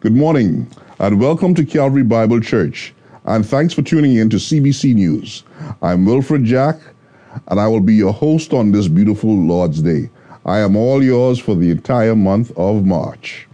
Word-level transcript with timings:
Good 0.00 0.16
morning, 0.16 0.66
and 0.98 1.20
welcome 1.20 1.54
to 1.54 1.62
Calvary 1.62 2.04
Bible 2.04 2.40
Church. 2.40 2.94
And 3.26 3.44
thanks 3.44 3.74
for 3.74 3.82
tuning 3.82 4.16
in 4.16 4.30
to 4.30 4.36
CBC 4.36 4.94
News. 4.94 5.42
I'm 5.82 6.06
Wilfred 6.06 6.42
Jack, 6.42 6.80
and 7.48 7.60
I 7.60 7.68
will 7.68 7.82
be 7.82 7.96
your 7.96 8.14
host 8.14 8.54
on 8.54 8.72
this 8.72 8.88
beautiful 8.88 9.36
Lord's 9.36 9.82
Day. 9.82 10.08
I 10.46 10.60
am 10.60 10.74
all 10.74 11.04
yours 11.04 11.38
for 11.38 11.54
the 11.54 11.70
entire 11.70 12.16
month 12.16 12.50
of 12.56 12.86
March. 12.86 13.46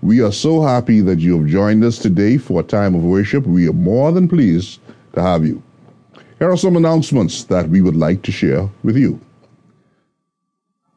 We 0.00 0.22
are 0.22 0.32
so 0.32 0.62
happy 0.62 1.02
that 1.02 1.18
you 1.18 1.36
have 1.36 1.50
joined 1.50 1.84
us 1.84 1.98
today 1.98 2.38
for 2.38 2.60
a 2.60 2.64
time 2.64 2.94
of 2.94 3.04
worship. 3.04 3.46
We 3.46 3.68
are 3.68 3.74
more 3.74 4.12
than 4.12 4.28
pleased 4.28 4.80
to 5.12 5.20
have 5.20 5.44
you. 5.44 5.62
Here 6.38 6.50
are 6.50 6.56
some 6.56 6.76
announcements 6.76 7.44
that 7.44 7.68
we 7.68 7.82
would 7.82 7.96
like 7.96 8.22
to 8.22 8.32
share 8.32 8.66
with 8.82 8.96
you. 8.96 9.20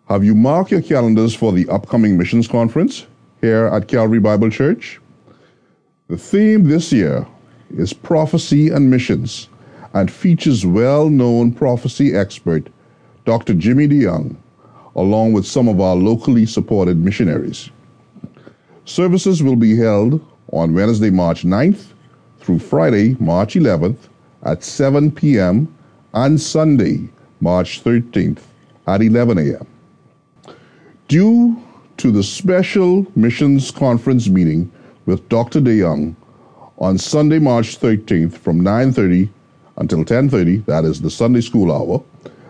Have 0.08 0.24
you 0.24 0.36
marked 0.36 0.72
your 0.72 0.82
calendars 0.82 1.36
for 1.36 1.52
the 1.52 1.68
upcoming 1.68 2.18
missions 2.18 2.48
conference 2.48 3.08
here 3.42 3.68
at 3.68 3.88
Calvary 3.88 4.20
Bible 4.20 4.50
Church? 4.50 5.00
The 6.08 6.18
theme 6.18 6.68
this 6.70 6.92
year 6.92 7.28
is 7.76 7.94
Prophecy 7.94 8.70
and 8.70 8.90
Missions 8.90 9.50
and 9.94 10.12
features 10.12 10.66
well 10.66 11.10
known 11.10 11.54
prophecy 11.54 12.16
expert 12.16 12.68
Dr. 13.26 13.54
Jimmy 13.54 13.88
DeYoung, 13.88 14.36
along 14.96 15.34
with 15.34 15.48
some 15.48 15.68
of 15.68 15.80
our 15.82 15.96
locally 15.96 16.46
supported 16.46 16.98
missionaries. 16.98 17.72
Services 18.86 19.42
will 19.42 19.56
be 19.56 19.76
held 19.76 20.24
on 20.52 20.76
Wednesday, 20.76 21.10
March 21.10 21.44
9th 21.44 21.88
through 22.40 22.60
Friday, 22.60 23.16
March 23.20 23.56
11th 23.56 23.98
at 24.44 24.64
7 24.64 25.12
p.m. 25.12 25.74
and 26.14 26.40
Sunday, 26.40 27.10
March 27.42 27.84
13th 27.84 28.42
at 28.86 29.02
11 29.02 29.40
a.m. 29.40 29.68
Due 31.08 31.65
to 31.98 32.12
the 32.12 32.24
special 32.24 33.06
missions 33.16 33.72
conference 33.72 34.28
meeting 34.28 34.72
with 35.06 35.28
Dr. 35.30 35.62
DeYoung 35.62 36.16
on 36.78 36.98
Sunday, 36.98 37.40
March 37.40 37.80
13th 37.80 38.38
from 38.38 38.62
9:30 38.62 39.30
until 39.78 40.04
10:30, 40.04 40.66
that 40.66 40.84
is 40.84 41.02
the 41.02 41.10
Sunday 41.10 41.42
school 41.42 41.72
hour, 41.72 42.04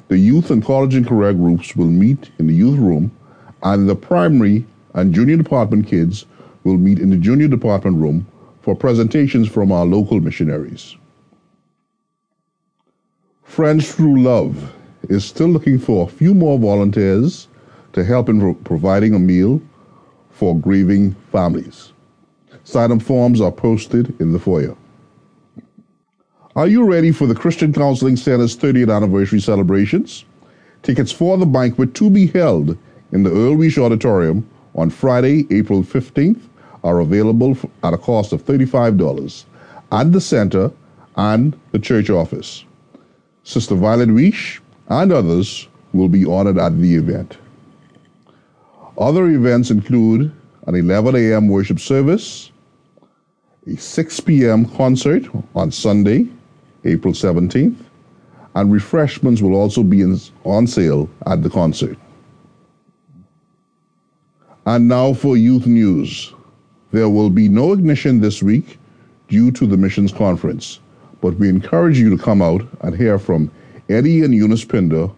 the 0.08 0.18
youth 0.18 0.50
and 0.50 0.64
college 0.64 0.96
and 0.96 1.08
career 1.08 1.34
groups 1.34 1.76
will 1.76 1.90
meet 1.90 2.32
in 2.40 2.48
the 2.48 2.54
youth 2.54 2.80
room 2.80 3.12
and 3.64 3.88
the 3.88 3.96
primary 3.96 4.66
and 4.94 5.14
junior 5.14 5.38
department 5.38 5.88
kids 5.88 6.26
will 6.64 6.78
meet 6.78 7.00
in 7.00 7.10
the 7.10 7.18
junior 7.18 7.48
department 7.48 7.98
room 7.98 8.26
for 8.62 8.76
presentations 8.76 9.48
from 9.48 9.72
our 9.72 9.86
local 9.86 10.20
missionaries. 10.20 10.96
Friends 13.44 13.92
Through 13.94 14.22
Love 14.22 14.74
is 15.08 15.24
still 15.24 15.48
looking 15.48 15.78
for 15.78 16.04
a 16.04 16.12
few 16.12 16.34
more 16.34 16.58
volunteers 16.58 17.48
to 17.96 18.04
help 18.04 18.28
in 18.28 18.42
pro- 18.42 18.54
providing 18.54 19.16
a 19.16 19.20
meal 19.20 19.62
for 20.30 20.54
grieving 20.60 21.14
families. 21.32 21.94
Sign-up 22.66 23.02
forms 23.02 23.40
are 23.40 23.54
posted 23.54 24.20
in 24.20 24.34
the 24.34 24.40
foyer. 24.40 24.76
Are 26.58 26.68
you 26.68 26.84
ready 26.84 27.12
for 27.12 27.26
the 27.26 27.36
Christian 27.36 27.72
Counseling 27.72 28.18
Center's 28.18 28.58
30th 28.58 28.94
anniversary 28.94 29.40
celebrations? 29.40 30.26
Tickets 30.84 31.12
for 31.12 31.38
the 31.38 31.46
banquet 31.46 31.94
to 31.96 32.10
be 32.10 32.28
held 32.28 32.78
in 33.14 33.24
the 33.24 33.32
Earl 33.32 33.56
Wish 33.56 33.78
Auditorium 33.78 34.46
on 34.76 34.90
Friday, 34.90 35.48
April 35.50 35.82
15th 35.82 36.42
are 36.84 37.00
available 37.00 37.58
at 37.84 37.94
a 37.94 37.98
cost 37.98 38.34
of 38.34 38.46
$35 38.46 39.46
at 39.94 40.12
the 40.12 40.20
center 40.20 40.70
and 41.16 41.58
the 41.72 41.80
church 41.80 42.10
office. 42.10 42.66
Sister 43.44 43.76
Violet 43.76 44.10
Weish 44.10 44.60
and 44.90 45.14
others 45.14 45.70
will 45.94 46.10
be 46.10 46.26
honored 46.26 46.58
at 46.58 46.78
the 46.82 46.96
event. 46.96 47.38
Other 48.98 49.28
events 49.28 49.72
include 49.72 50.32
an 50.68 50.76
11 50.76 51.16
a.m. 51.16 51.50
worship 51.50 51.82
service, 51.82 52.52
a 53.68 53.76
6 53.76 54.20
p.m. 54.22 54.66
concert 54.66 55.24
on 55.54 55.70
Sunday, 55.72 56.28
April 56.86 57.14
17th, 57.14 57.76
and 58.56 58.72
refreshments 58.72 59.42
will 59.42 59.56
also 59.56 59.84
be 59.84 60.02
in, 60.02 60.18
on 60.46 60.66
sale 60.66 61.10
at 61.26 61.44
the 61.44 61.50
concert. 61.50 61.98
And 64.66 64.88
now 64.88 65.14
for 65.14 65.36
youth 65.36 65.68
news. 65.68 66.34
There 66.92 67.10
will 67.10 67.30
be 67.30 67.50
no 67.50 67.74
ignition 67.74 68.22
this 68.22 68.42
week 68.42 68.80
due 69.28 69.52
to 69.52 69.68
the 69.68 69.76
missions 69.76 70.14
conference, 70.14 70.80
but 71.20 71.36
we 71.36 71.50
encourage 71.50 72.00
you 72.00 72.10
to 72.16 72.24
come 72.24 72.42
out 72.42 72.66
and 72.80 72.96
hear 72.96 73.20
from 73.20 73.52
Eddie 73.90 74.24
and 74.24 74.34
Eunice 74.34 74.64
Pinder, 74.64 75.10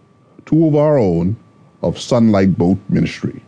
two 0.46 0.66
of 0.66 0.74
our 0.74 0.98
own 0.98 1.36
of 1.82 2.00
Sunlight 2.00 2.58
Boat 2.58 2.78
Ministry. 2.88 3.40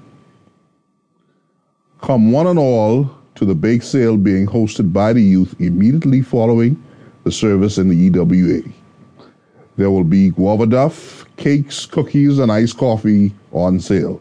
Come 2.03 2.33
one 2.33 2.47
and 2.47 2.59
all 2.59 3.11
to 3.35 3.45
the 3.45 3.55
bake 3.55 3.83
sale 3.83 4.17
being 4.17 4.47
hosted 4.47 4.93
by 4.93 5.13
the 5.13 5.23
youth 5.23 5.55
immediately 5.61 6.23
following 6.23 6.83
the 7.25 7.31
service 7.31 7.77
in 7.77 7.89
the 7.89 7.97
EWA. 7.97 8.63
There 9.77 9.91
will 9.91 10.05
be 10.05 10.31
guava 10.31 10.67
duff, 10.67 11.27
cakes, 11.37 11.87
cookies, 11.87 12.39
and 12.39 12.51
iced 12.51 12.79
coffee 12.79 13.33
on 13.53 13.81
sale. 13.81 14.21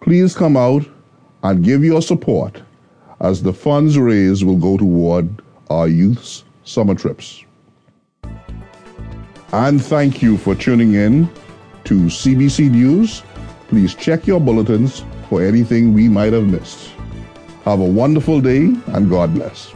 Please 0.00 0.34
come 0.34 0.56
out 0.56 0.86
and 1.42 1.64
give 1.64 1.82
your 1.82 2.02
support 2.02 2.62
as 3.20 3.42
the 3.42 3.52
funds 3.52 3.98
raised 3.98 4.44
will 4.44 4.56
go 4.56 4.76
toward 4.76 5.42
our 5.70 5.88
youth's 5.88 6.44
summer 6.64 6.94
trips. 6.94 7.42
And 9.52 9.82
thank 9.82 10.22
you 10.22 10.36
for 10.36 10.54
tuning 10.54 10.94
in 10.94 11.28
to 11.84 11.94
CBC 11.94 12.70
News. 12.70 13.22
Please 13.68 13.94
check 13.94 14.26
your 14.26 14.40
bulletins 14.40 15.04
for 15.28 15.42
anything 15.42 15.92
we 15.92 16.08
might 16.08 16.32
have 16.32 16.46
missed. 16.46 16.92
Have 17.64 17.80
a 17.80 17.84
wonderful 17.84 18.40
day 18.40 18.74
and 18.86 19.10
God 19.10 19.34
bless. 19.34 19.75